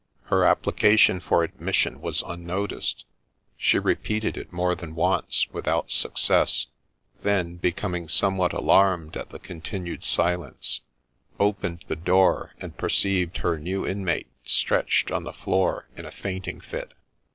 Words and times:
Her 0.23 0.43
application 0.45 1.19
for 1.19 1.43
admission 1.43 2.01
was 2.01 2.23
unnoticed: 2.23 3.05
she 3.55 3.77
repeated 3.77 4.35
it 4.35 4.51
more 4.51 4.73
than 4.73 4.95
once, 4.95 5.47
without 5.51 5.91
success; 5.91 6.65
then, 7.21 7.57
becoming 7.57 8.07
somewhat 8.07 8.51
alarmed 8.51 9.15
at 9.15 9.29
the 9.29 9.37
continued 9.37 10.03
silence, 10.03 10.81
opened 11.39 11.85
the 11.87 11.95
door 11.95 12.53
and 12.59 12.75
perceived 12.75 13.37
her 13.37 13.59
new 13.59 13.85
inmate 13.85 14.31
stretched 14.43 15.11
on 15.11 15.23
the 15.23 15.33
floor 15.33 15.87
in 15.95 16.07
a 16.07 16.11
fainting 16.11 16.61
fit. 16.61 16.93